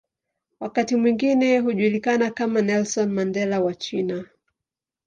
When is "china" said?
3.75-4.25